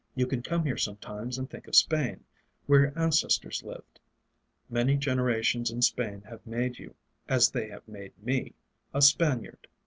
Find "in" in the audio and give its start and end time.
5.69-5.83